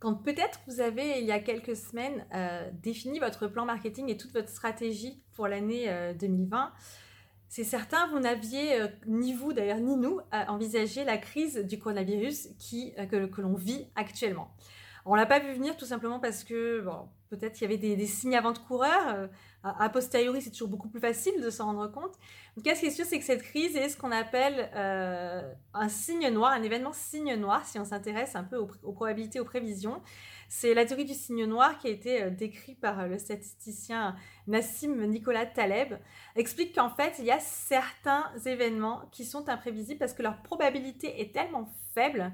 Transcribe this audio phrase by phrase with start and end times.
[0.00, 4.16] Quand peut-être vous avez, il y a quelques semaines, euh, défini votre plan marketing et
[4.16, 5.90] toute votre stratégie pour l'année
[6.20, 6.68] 2020, euh,
[7.48, 12.50] c'est certain, vous n'aviez, euh, ni vous d'ailleurs, ni nous, envisagé la crise du coronavirus
[12.58, 14.54] qui, que, l'on vit actuellement.
[15.04, 17.96] on ne l'a pas vu venir tout simplement parce que bon, peut-être qu'il y avait
[17.96, 19.28] des, signes avant-coureurs.
[19.62, 22.14] a posteriori, c'est toujours beaucoup plus facile de s'en rendre compte.
[22.58, 24.68] En tout cas, ce qui est sûr, c'est que cette crise est ce qu'on appelle
[24.74, 29.38] euh, un signe noir, un événement signe noir, si on s'intéresse un peu aux, probabilités,
[29.38, 30.02] aux prévisions.
[30.48, 34.16] C'est la théorie du signe noir qui a été euh, décrite par euh, le statisticien
[34.48, 35.98] Nassim Nicolas Taleb,
[36.34, 41.20] explique qu'en fait, il y a certains événements qui sont imprévisibles parce que leur probabilité
[41.20, 42.32] est tellement faible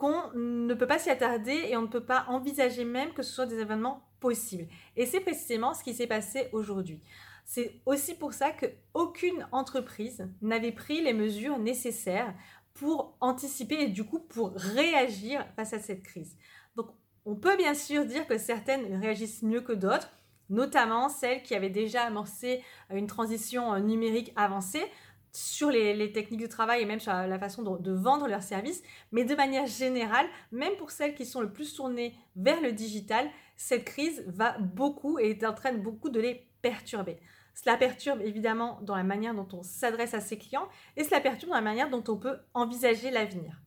[0.00, 3.32] qu'on ne peut pas s'y attarder et on ne peut pas envisager même que ce
[3.32, 4.66] soit des événements possibles.
[4.96, 7.02] Et c'est précisément ce qui s'est passé aujourd'hui.
[7.44, 12.34] C'est aussi pour ça qu'aucune entreprise n'avait pris les mesures nécessaires
[12.72, 16.36] pour anticiper et du coup pour réagir face à cette crise.
[16.76, 16.86] Donc
[17.26, 20.10] on peut bien sûr dire que certaines réagissent mieux que d'autres,
[20.48, 24.84] notamment celles qui avaient déjà amorcé une transition numérique avancée
[25.32, 28.82] sur les, techniques de travail et même sur la façon de, vendre leurs services.
[29.12, 33.28] Mais de manière générale, même pour celles qui sont le plus tournées vers le digital,
[33.56, 37.18] cette crise va beaucoup et entraîne beaucoup de les perturber.
[37.54, 41.50] Cela perturbe évidemment dans la manière dont on s'adresse à ses clients et cela perturbe
[41.50, 43.60] dans la manière dont on peut envisager l'avenir.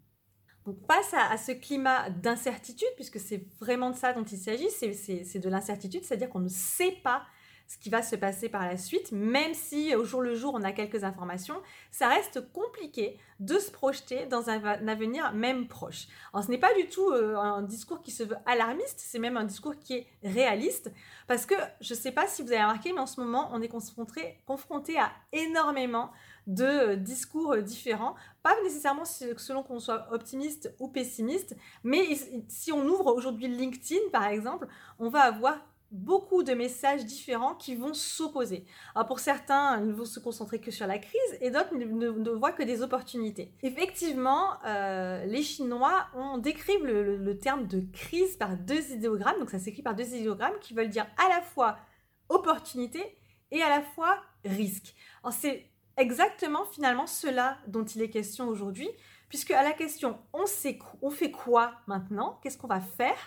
[0.66, 5.40] Donc face à, ce climat d'incertitude, puisque c'est vraiment de ça dont il s'agit, c'est
[5.40, 7.24] de l'incertitude, c'est-à-dire qu'on ne sait pas
[7.74, 10.62] ce qui va se passer par la suite, même si au jour le jour on
[10.62, 16.08] a quelques informations, ça reste compliqué de se projeter dans un, avenir même proche.
[16.32, 19.38] Alors ce n'est pas du tout euh, un discours qui se veut alarmiste, c'est même
[19.38, 20.92] un discours qui est réaliste,
[21.28, 23.62] parce que je ne sais pas si vous avez remarqué, mais en ce moment on
[23.62, 26.12] est confronté, à énormément
[26.46, 32.06] de euh, discours euh, différents, pas nécessairement selon qu'on soit optimiste ou pessimiste, mais
[32.50, 34.68] si on ouvre aujourd'hui LinkedIn par exemple,
[35.00, 35.58] on va avoir
[35.94, 38.66] beaucoup de messages différents qui vont s'opposer.
[38.96, 42.52] Alors pour certains, ils vont se concentrer que sur la crise et d'autres ne, voient
[42.52, 43.54] que des opportunités.
[43.62, 49.60] Effectivement, euh, les Chinois ont décrit le, terme de crise par deux idéogrammes, donc ça
[49.60, 51.78] s'écrit par deux idéogrammes qui veulent dire à la fois
[52.30, 53.16] opportunité
[53.52, 54.96] et à la fois risque.
[55.32, 58.90] C'est exactement finalement cela dont il est question aujourd'hui,
[59.30, 63.18] puisque à la question on, sait, on fait quoi maintenant, qu'est-ce qu'on va faire?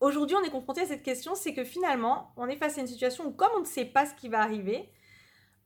[0.00, 2.86] Aujourd'hui, on est confronté à cette question, c'est que finalement, on est face à une
[2.86, 4.88] situation où comme on ne sait pas ce qui va arriver,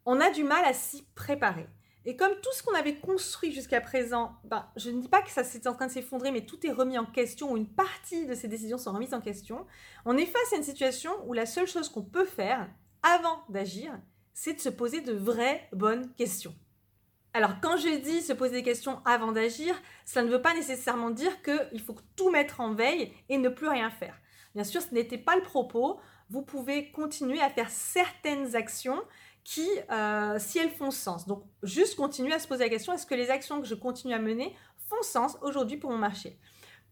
[0.07, 1.67] on a du mal à s'y préparer.
[2.05, 5.31] Et comme tout ce qu'on avait construit jusqu'à présent, ben, je ne dis pas que
[5.31, 8.27] ça c'est en train de s'effondrer, mais tout est remis en question, ou une partie
[8.27, 9.67] de ces décisions sont remises en question,
[10.05, 12.69] on est face à une situation où la seule chose qu'on peut faire
[13.03, 13.93] avant d'agir,
[14.33, 16.55] c'est de se poser de vraies bonnes questions.
[17.35, 21.11] Alors quand je dis se poser des questions avant d'agir, cela ne veut pas nécessairement
[21.11, 24.15] dire qu'il faut tout mettre en veille et ne plus rien faire.
[24.55, 25.99] Bien sûr, ce n'était pas le propos.
[26.29, 29.01] Vous pouvez continuer à faire certaines actions
[29.45, 31.27] qui, euh, si elles font sens.
[31.27, 34.15] Donc, juste continuer à se poser la question, est-ce que les actions que je continue
[34.15, 34.55] à mener
[34.89, 36.39] font sens aujourd'hui pour mon marché?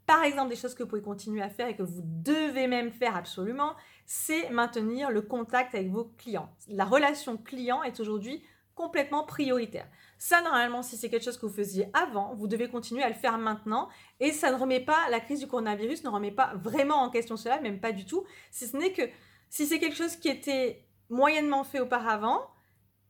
[0.07, 2.91] Par exemple, des choses que vous pouvez continuer à faire et que vous devez même
[2.91, 3.77] faire absolument,
[4.07, 6.51] c'est maintenir le contact avec vos clients.
[6.67, 8.43] La relation client est aujourd'hui
[8.81, 9.87] complètement prioritaire.
[10.17, 13.15] Ça, normalement, si c'est quelque chose que vous faisiez avant, vous devez continuer à le
[13.15, 13.91] faire maintenant.
[14.21, 17.37] Et ça ne remet pas, la crise du coronavirus ne remet pas vraiment en question
[17.37, 18.25] cela, même pas du tout.
[18.51, 19.03] Si ce n'est que
[19.51, 22.41] si c'est quelque chose qui était moyennement fait auparavant,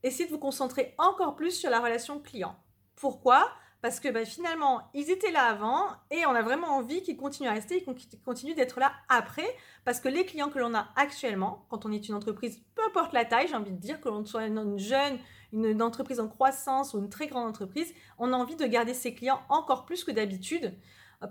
[0.02, 2.56] essayez de vous concentrer encore plus sur la relation client.
[2.96, 3.48] Pourquoi?
[3.82, 7.48] Parce que bah, finalement, ils étaient là avant et on a vraiment envie qu'ils continuent
[7.48, 9.46] à rester, qu'ils continuent d'être là après,
[9.84, 13.12] parce que les clients que l'on a actuellement, quand on est une entreprise, peu importe
[13.12, 15.18] la taille, j'ai envie de dire, que l'on soit une jeune,
[15.52, 19.14] une, entreprise en croissance ou une très grande entreprise, on a envie de garder ses
[19.14, 20.76] clients encore plus que d'habitude,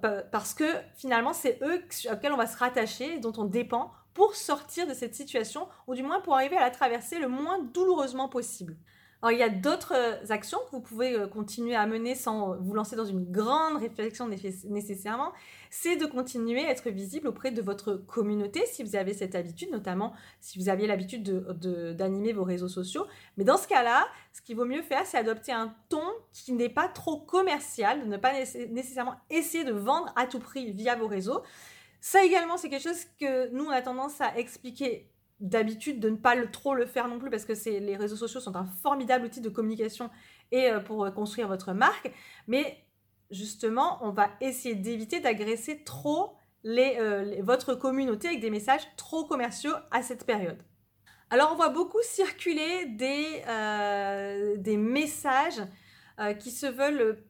[0.03, 4.35] euh, parce que finalement, c'est eux auxquels on va se rattacher, dont on dépend pour
[4.35, 8.27] sortir de cette situation, ou du moins pour arriver à la traverser le moins douloureusement
[8.27, 8.75] possible.
[9.21, 12.55] Alors, il y a d'autres euh, actions que vous pouvez euh, continuer à mener sans
[12.55, 15.33] vous lancer dans une grande réflexion nécessairement.
[15.69, 19.71] C'est de continuer à être visible auprès de votre communauté si vous avez cette habitude,
[19.71, 21.23] notamment si vous aviez l'habitude
[21.97, 23.05] d'animer vos réseaux sociaux.
[23.35, 26.69] Mais dans ce cas-là, ce qu'il vaut mieux faire, c'est adopter un ton qui n'est
[26.69, 31.07] pas trop commercial, de ne pas nécessairement essayer de vendre à tout prix via vos
[31.07, 31.43] réseaux.
[31.99, 35.08] Ça également, c'est quelque chose que nous, on a tendance à expliquer
[35.39, 38.55] d'habitude de ne pas trop le faire non plus parce que les réseaux sociaux sont
[38.55, 40.09] un formidable outil de communication
[40.51, 42.11] et euh, pour euh, construire votre marque.
[42.47, 42.77] Mais
[43.31, 49.73] justement, on va essayer d'éviter d'agresser trop euh, votre communauté avec des messages trop commerciaux
[49.91, 50.61] à cette période.
[51.29, 55.61] Alors on voit beaucoup circuler des messages
[56.39, 57.23] qui se veulent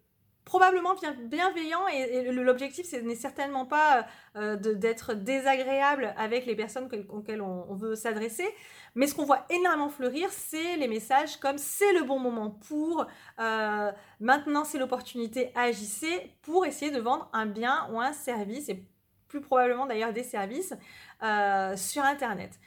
[0.50, 7.76] probablement bienveillant et, l'objectif n'est certainement pas euh, d'être désagréable avec les personnes auxquelles on,
[7.76, 8.48] veut s'adresser,
[8.96, 13.06] mais ce qu'on voit énormément fleurir, c'est les messages comme c'est le bon moment pour,
[13.40, 18.84] euh, maintenant c'est l'opportunité, agissez pour essayer de vendre un bien ou un service, et
[19.28, 20.74] plus probablement d'ailleurs des services
[21.22, 22.60] euh, sur Internet.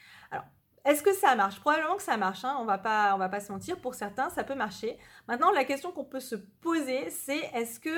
[0.85, 1.61] Est-ce que ça marche?
[1.61, 2.57] Probablement que ça marche, hein.
[2.59, 4.99] on va pas, on va pas se mentir, pour certains ça peut marcher.
[5.29, 7.91] Maintenant, la question qu'on peut se poser, c'est est-ce que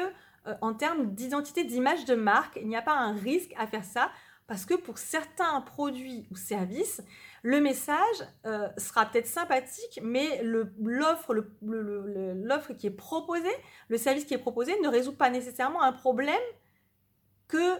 [0.47, 3.85] euh, en termes d'identité, d'image de marque, il n'y a pas un risque à faire
[3.85, 4.11] ça?
[4.47, 7.03] Parce que pour certains produits ou services,
[7.43, 7.97] le message
[8.45, 11.33] euh, sera peut-être sympathique, mais l'offre
[12.75, 13.57] qui est proposée,
[13.89, 16.43] le service qui est proposé ne résout pas nécessairement un problème
[17.49, 17.79] que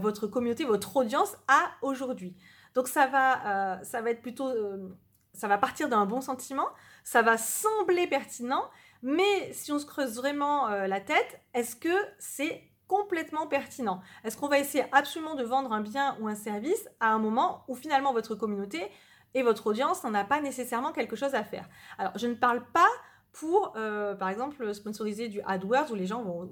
[0.00, 2.34] votre communauté, votre audience a aujourd'hui.
[2.76, 4.94] Donc ça va, euh, ça va être plutôt, euh,
[5.32, 6.68] ça va partir d'un bon sentiment,
[7.04, 8.64] ça va sembler pertinent,
[9.02, 14.02] mais si on se creuse vraiment euh, la tête, est-ce que c'est complètement pertinent?
[14.24, 17.64] Est-ce qu'on va essayer absolument de vendre un bien ou un service à un moment
[17.66, 18.86] où finalement votre communauté
[19.32, 21.66] et votre audience n'en a pas nécessairement quelque chose à faire?
[21.96, 22.90] Alors je ne parle pas
[23.32, 26.48] pour, par exemple, sponsoriser du AdWords où les gens vont,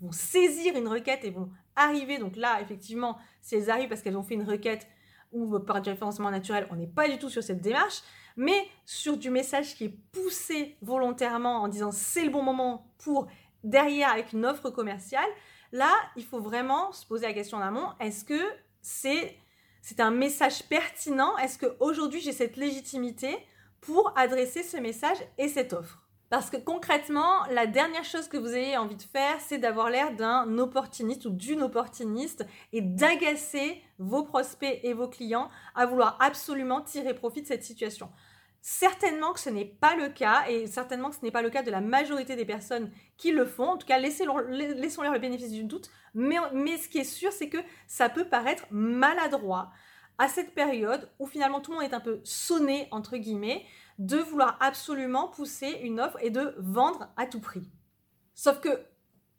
[0.00, 2.18] vont saisir une requête et vont arriver.
[2.18, 4.86] Donc là, effectivement, si elles arrivent parce qu'elles ont fait une requête
[5.32, 8.02] ou par du référencement naturel, on n'est pas du tout sur cette démarche,
[8.36, 13.26] mais sur du message qui est poussé volontairement en disant c'est le bon moment pour
[13.64, 15.28] derrière avec une offre commerciale,
[15.72, 18.40] là, il faut vraiment se poser la question en amont, est-ce que
[18.80, 19.36] c'est
[19.80, 21.36] c'est un message pertinent?
[21.38, 23.36] Est-ce qu'aujourd'hui j'ai cette légitimité
[23.80, 26.07] pour adresser ce message et cette offre?
[26.30, 30.14] Parce que concrètement, la dernière chose que vous ayez envie de faire, c'est d'avoir l'air
[30.14, 36.82] d'un opportuniste ou d'une opportuniste et d'agacer vos prospects et vos clients à vouloir absolument
[36.82, 38.10] tirer profit de cette situation.
[38.60, 41.62] Certainement que ce n'est pas le cas et certainement que ce n'est pas le cas
[41.62, 43.70] de la majorité des personnes qui le font.
[43.70, 45.90] En tout cas, laissons-leur le bénéfice du doute.
[46.12, 49.70] Mais, mais ce qui est sûr, c'est que ça peut paraître maladroit
[50.18, 53.64] à cette période où finalement tout le monde est un peu sonné, entre guillemets,
[53.98, 57.68] de vouloir absolument pousser une offre et de vendre à tout prix.
[58.34, 58.68] Sauf que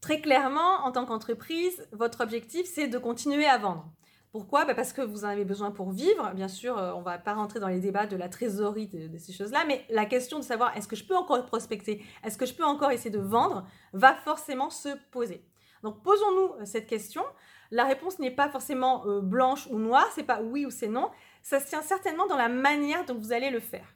[0.02, 3.92] très clairement, en tant qu'entreprise, votre objectif, c'est de continuer à vendre.
[4.32, 4.66] Pourquoi?
[4.66, 6.32] Bah, Parce que vous en avez besoin pour vivre.
[6.36, 9.18] Bien sûr, euh, on ne va pas rentrer dans les débats de la trésorerie de,
[9.18, 12.46] ces choses-là, mais la question de savoir est-ce que je peux encore prospecter, est-ce que
[12.46, 15.44] je peux encore essayer de vendre, va forcément se poser.
[15.82, 17.24] Donc posons-nous euh, cette question.
[17.72, 21.10] La réponse n'est pas forcément euh, blanche ou noire, c'est pas oui ou c'est non.
[21.42, 23.96] Ça se tient certainement dans la manière dont vous allez le faire.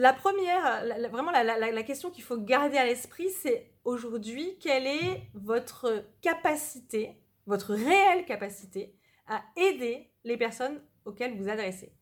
[0.00, 6.04] La première, vraiment la, question qu'il faut garder à l'esprit, c'est aujourd'hui, quelle est votre
[6.22, 8.94] capacité, votre réelle capacité
[9.26, 11.92] à aider les personnes auxquelles vous adressez?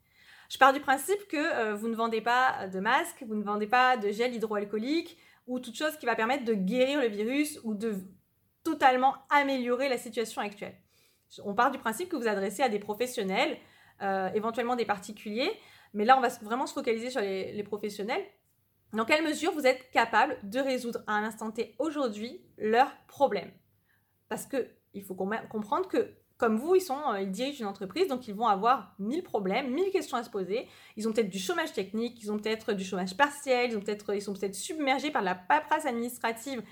[0.51, 3.67] Je pars du principe que euh, vous ne vendez pas de masque, vous ne vendez
[3.67, 5.17] pas de gel hydroalcoolique
[5.47, 7.95] ou toute chose qui va permettre de guérir le virus ou de
[8.63, 10.77] totalement améliorer la situation actuelle.
[11.45, 13.57] On part du principe que vous adressez à des professionnels,
[14.03, 15.51] euh, éventuellement des particuliers,
[15.95, 18.23] mais là, on va vraiment se focaliser sur les, professionnels.
[18.93, 23.51] Dans quelle mesure vous êtes capable de résoudre à un instant T aujourd'hui leurs problèmes?
[24.29, 28.29] Parce qu'il faut comprendre que comme vous, ils, sont, euh, ils dirigent une entreprise, donc
[28.29, 30.69] ils vont avoir mille problèmes, mille questions à se poser.
[30.97, 33.97] Ils ont peut-être du chômage technique, ils ont peut-être du chômage partiel, ils, ont peut
[34.15, 36.63] ils sont peut-être submergés par la paperasse administrative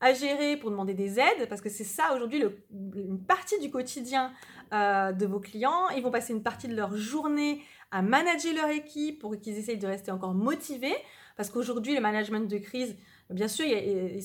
[0.00, 4.32] à gérer pour demander des aides, parce que c'est ça aujourd'hui une partie du quotidien
[4.74, 5.88] euh, de vos clients.
[5.90, 7.62] Ils vont passer une partie de leur journée
[7.92, 10.96] à manager leur équipe pour qu'ils essayent de rester encore motivés.
[11.36, 12.96] Parce qu'aujourd'hui, le management de crise,
[13.30, 14.20] bien sûr, il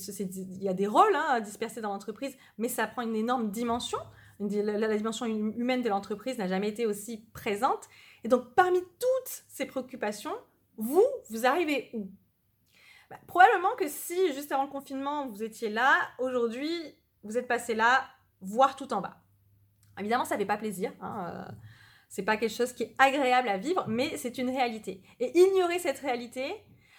[0.61, 3.99] y a, des rôles hein, dispersés dans l'entreprise, mais ça prend une énorme dimension.
[4.39, 7.87] La, dimension humaine de l'entreprise n'a jamais été aussi présente.
[8.23, 10.33] Et donc, parmi toutes ces préoccupations,
[10.77, 12.09] vous, vous arrivez où?
[13.09, 16.71] Bah, Probablement que si, juste avant le confinement, vous étiez là, aujourd'hui,
[17.23, 18.03] vous êtes passé là,
[18.41, 19.21] voire tout en bas.
[19.99, 20.91] Évidemment, ça ne fait pas plaisir.
[21.01, 21.51] Hein, euh,
[22.09, 25.03] c'est pas quelque chose qui est agréable à vivre, mais c'est une réalité.
[25.19, 26.43] Et ignorer cette réalité,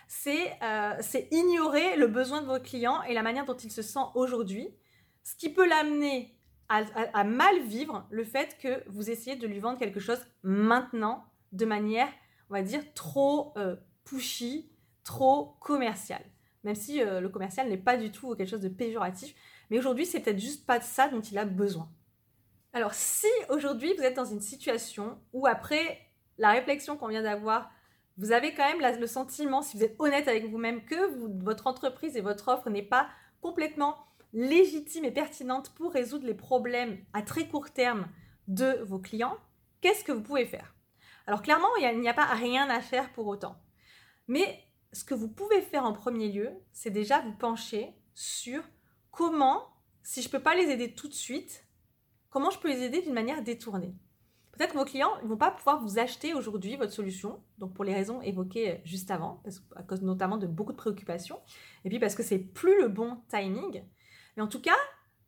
[0.06, 0.94] c'est euh,
[1.30, 4.68] ignorer le besoin de vos clients et la manière dont ils se sentent aujourd'hui,
[5.24, 6.36] ce qui peut l'amener
[6.68, 11.64] à, mal vivre le fait que vous essayez de lui vendre quelque chose maintenant de
[11.64, 12.08] manière,
[12.48, 14.70] on va dire, trop euh, pushy,
[15.02, 16.22] trop commercial.
[16.62, 19.34] Même si euh, le commercial n'est pas du tout quelque chose de péjoratif,
[19.70, 21.90] mais aujourd'hui, c'est peut-être juste pas de ça dont il a besoin.
[22.72, 25.98] Alors si aujourd'hui vous êtes dans une situation où après
[26.38, 27.70] la réflexion qu'on vient d'avoir,
[28.16, 32.16] vous avez quand même le sentiment, si vous êtes honnête avec vous-même, que votre entreprise
[32.16, 33.08] et votre offre n'est pas
[33.40, 33.96] complètement
[34.32, 38.06] légitime et pertinente pour résoudre les problèmes à très court terme
[38.46, 39.36] de vos clients,
[39.80, 40.74] qu'est-ce que vous pouvez faire?
[41.26, 43.56] Alors clairement, il n'y a, a, pas rien à faire pour autant.
[44.28, 48.62] Mais ce que vous pouvez faire en premier lieu, c'est déjà vous pencher sur
[49.10, 49.66] comment,
[50.02, 51.64] si je ne peux pas les aider tout de suite,
[52.30, 53.94] comment je peux les aider d'une manière détournée?
[54.52, 57.84] Peut-être que vos clients ne vont pas pouvoir vous acheter aujourd'hui votre solution, donc pour
[57.84, 61.40] les raisons évoquées euh, juste avant, parce, à cause notamment de beaucoup de préoccupations,
[61.84, 63.84] et puis parce que c'est plus le bon timing.
[64.36, 64.76] Mais en tout cas,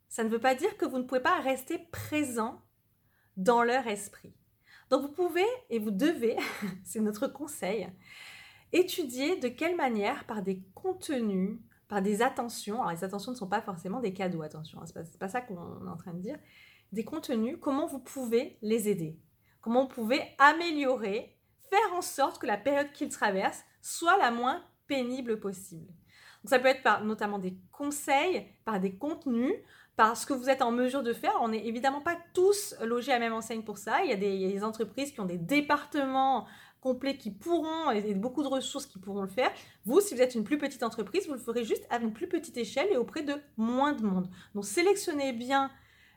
[0.08, 2.62] ça ne veut pas dire que vous ne pouvez pas rester présent
[3.36, 4.34] dans leur esprit.
[4.90, 6.36] Donc vous pouvez et vous devez,
[6.84, 7.88] c'est notre conseil,
[8.72, 13.48] étudier de quelle manière, par des contenus, par des attentions, alors les attentions ne sont
[13.48, 16.12] pas forcément des cadeaux, attention, hein, ce n'est pas, pas ça qu'on est en train
[16.12, 16.38] de dire,
[16.92, 19.18] des contenus, comment vous pouvez les aider,
[19.60, 21.36] comment vous pouvez améliorer,
[21.70, 25.86] faire en sorte que la période qu'ils traversent soit la moins pénible possible?
[26.42, 29.54] Donc ça peut être par notamment des conseils, par des contenus,
[29.96, 31.32] par ce que vous êtes en mesure de faire.
[31.40, 34.02] On n'est évidemment pas tous logés à la même enseigne pour ça.
[34.04, 36.46] Il y, a des, entreprises qui ont des départements
[36.80, 39.52] complets qui pourront, et beaucoup de ressources qui pourront le faire.
[39.84, 42.26] Vous, si vous êtes une plus petite entreprise, vous le ferez juste à une plus
[42.26, 44.28] petite échelle et auprès de moins de monde.
[44.56, 45.70] Donc sélectionnez bien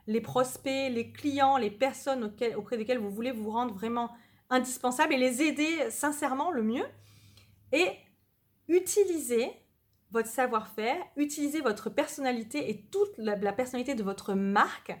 [0.06, 4.10] les prospects, les clients, les personnes auprès desquelles vous voulez vous rendre vraiment
[4.50, 6.86] indispensable et les aider sincèrement le mieux.
[7.72, 7.90] Et
[8.68, 9.50] utilisez
[10.10, 14.96] votre savoir-faire, utilisez votre personnalité et toute la, personnalité de votre marque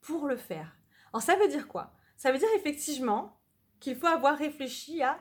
[0.00, 0.76] pour le faire.
[1.12, 1.92] Alors ça veut dire quoi?
[2.16, 3.40] Ça veut dire effectivement
[3.80, 5.18] qu'il faut avoir réfléchi à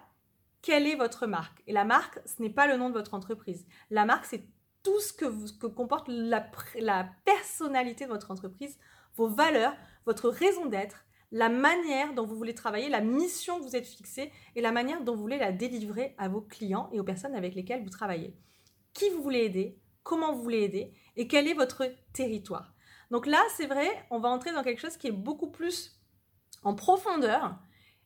[0.62, 1.64] quelle est votre marque.
[1.68, 3.66] Et la marque, ce n'est pas le nom de votre entreprise.
[3.90, 4.44] La marque, c'est
[4.84, 8.78] tout ce que, vous, comporte la personnalité de votre entreprise
[9.18, 13.76] vos valeurs, votre raison d'être, la manière dont vous voulez travailler, la mission que vous
[13.76, 17.04] êtes fixée et la manière dont vous voulez la délivrer à vos clients et aux
[17.04, 18.34] personnes avec lesquelles vous travaillez.
[18.94, 21.84] Qui vous voulez aider, comment vous voulez aider et quel est votre
[22.14, 22.74] territoire.
[23.12, 26.00] Donc là, c'est vrai, on va entrer dans quelque chose qui est beaucoup plus
[26.64, 27.58] en profondeur.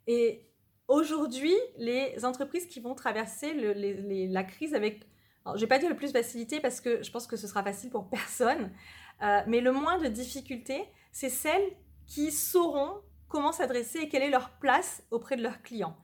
[0.08, 0.48] Et
[0.88, 5.02] aujourd'hui, les entreprises qui vont traverser la crise avec,
[5.46, 7.64] je ne vais pas dire le plus facilité parce que je pense que ce sera
[7.64, 8.72] facile pour personne,
[9.22, 11.76] euh, mais le moins de difficultés, c'est celles
[12.06, 15.98] qui sauront comment s'adresser et quelle est leur place auprès de leurs clients.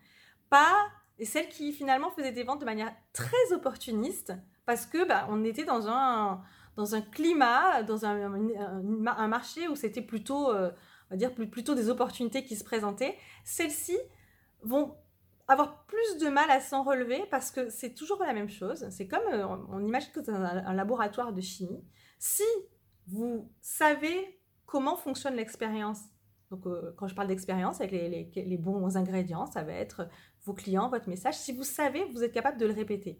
[0.50, 0.88] Pas
[1.20, 4.34] et celles qui finalement faisaient des ventes de manière très opportuniste
[4.66, 6.42] parce que bah, on était dans un,
[6.76, 8.34] dans un climat, dans un,
[9.08, 10.72] un, marché où c'était plutôt, euh,
[11.10, 13.18] on va dire, plutôt des opportunités qui se présentaient.
[13.44, 13.98] Celles-ci
[14.62, 14.96] vont
[15.48, 18.86] avoir plus de mal à s'en relever parce que c'est toujours la même chose.
[18.92, 21.84] C'est comme, euh, on imagine que c'est un laboratoire de chimie.
[22.20, 22.44] Si
[23.08, 24.37] vous savez
[24.68, 26.02] comment fonctionne l'expérience?
[26.52, 30.08] Donc, euh, quand je parle d'expérience avec les, bons ingrédients, ça va être
[30.46, 31.36] vos clients, votre message.
[31.36, 33.20] Si vous savez, vous êtes capable de le répéter.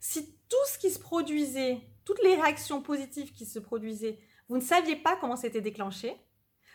[0.00, 4.62] Si tout ce qui se produisait, toutes les réactions positives qui se produisaient, vous ne
[4.62, 6.16] saviez pas comment c'était déclenché,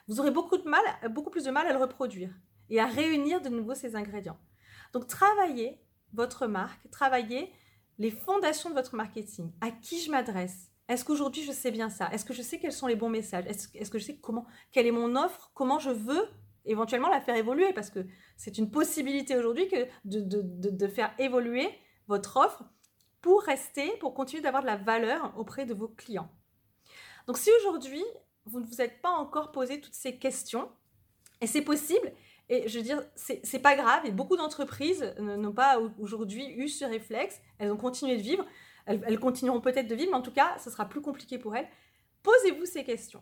[0.08, 2.34] vous aurez beaucoup, de mal, beaucoup plus de mal à le reproduire
[2.70, 4.40] et à réunir de nouveau ces ingrédients.
[4.94, 5.84] Donc, travaillez
[6.14, 7.52] votre marque, travaillez
[7.98, 9.52] les fondations de votre marketing.
[9.62, 12.10] À qui je m'adresse est-ce qu'aujourd'hui je sais bien ça?
[12.12, 13.46] Est-ce que je sais quels sont les bons messages?
[13.48, 15.51] Est-ce que je sais comment, quelle est mon offre?
[15.53, 16.27] Comment je veux
[16.65, 17.72] éventuellement la faire évoluer?
[17.74, 18.05] Parce que
[18.38, 21.69] c'est une possibilité aujourd'hui que de, faire évoluer
[22.08, 22.63] votre offre
[23.22, 26.31] pour rester, pour continuer d'avoir de la valeur auprès de vos clients.
[27.27, 28.03] Donc si aujourd'hui
[28.46, 30.72] vous ne vous êtes pas encore posé toutes ces questions,
[31.39, 32.12] et c'est possible,
[32.50, 36.84] et je veux dire, c'est pas grave, et beaucoup d'entreprises n'ont pas aujourd'hui eu ce
[36.84, 38.43] réflexe, elles ont continué de vivre.
[38.86, 41.68] Elles, continueront peut-être de vivre, mais en tout cas, ce sera plus compliqué pour elles.
[42.24, 43.22] Posez-vous ces questions.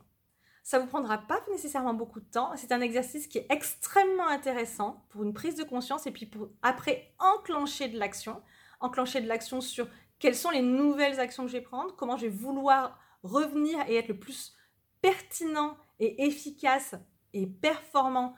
[0.64, 2.52] Ça vous prendra pas nécessairement beaucoup de temps.
[2.56, 6.50] C'est un exercice qui est extrêmement intéressant pour une prise de conscience et puis pour
[6.62, 8.42] après enclencher de l'action.
[8.80, 9.88] Enclencher de l'action sur
[10.20, 13.96] quelles sont les nouvelles actions que je vais prendre, comment je vais vouloir revenir et
[13.96, 14.56] être le plus
[15.02, 16.96] pertinent et efficace
[17.34, 18.36] et performant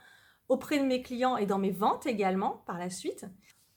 [0.49, 3.25] auprès de mes clients et dans mes ventes également par la suite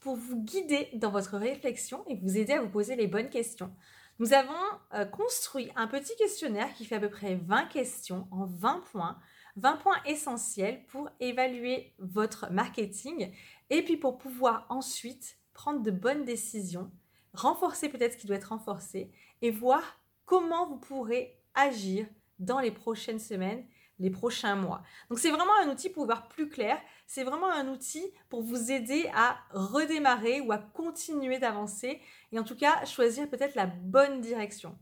[0.03, 3.73] pour vous guider dans votre réflexion et vous aider à vous poser les bonnes questions.
[4.19, 4.53] Nous avons
[4.95, 9.19] euh, construit un petit questionnaire qui fait à peu près 20 questions en 20 points,
[9.57, 13.33] 20 points essentiels pour évaluer votre marketing
[13.71, 16.91] et puis pour pouvoir ensuite prendre de bonnes décisions,
[17.33, 19.83] renforcer peut-être ce qui doit être renforcé et voir
[20.27, 22.07] comment vous pourrez agir
[22.39, 23.65] dans les prochaines semaines
[24.03, 24.83] les prochains mois.
[25.09, 28.71] Donc c'est vraiment un outil pour voir plus clair, c'est vraiment un outil pour vous
[28.71, 32.01] aider à redémarrer ou à continuer d'avancer
[32.33, 34.77] et en tout cas choisir peut-être la bonne direction.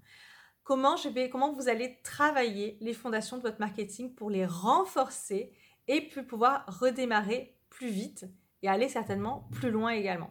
[0.65, 5.53] Comment, je vais, comment vous allez travailler les fondations de votre marketing pour les renforcer
[5.87, 8.27] et pouvoir redémarrer plus vite
[8.63, 10.31] et aller certainement plus loin également?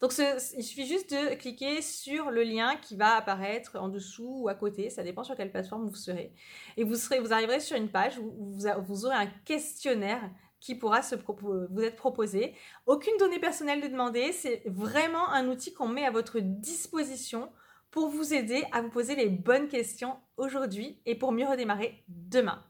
[0.00, 4.48] Donc il suffit juste de cliquer sur le lien qui va apparaître en dessous ou
[4.48, 6.32] à côté, ça dépend sur quelle plateforme vous serez.
[6.76, 11.00] Et vous, serez, vous arriverez sur une page où vous, aurez un questionnaire qui pourra
[11.00, 12.54] vous être proposé.
[12.86, 17.50] Aucune donnée personnelle de demander, c'est vraiment un outil qu'on met à votre disposition
[17.90, 22.62] pour vous aider à vous poser les bonnes questions aujourd'hui et pour mieux redémarrer demain.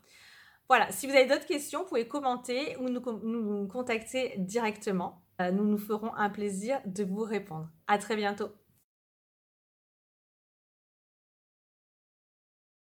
[0.68, 5.24] Voilà, si vous avez d'autres questions, vous pouvez commenter ou nous contacter directement.
[5.40, 7.70] Euh, nous nous ferons un plaisir de vous répondre.
[7.86, 8.50] À très bientôt.